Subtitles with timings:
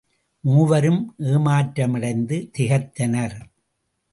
[0.43, 1.15] மூவரும்
[1.19, 3.37] ஏமாற்றமடைந்து திகைத்தனர்.